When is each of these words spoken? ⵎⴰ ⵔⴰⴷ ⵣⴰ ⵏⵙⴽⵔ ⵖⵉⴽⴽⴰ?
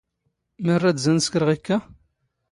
ⵎⴰ 0.65 0.75
ⵔⴰⴷ 0.81 0.97
ⵣⴰ 1.03 1.11
ⵏⵙⴽⵔ 1.17 1.41
ⵖⵉⴽⴽⴰ? 1.47 1.77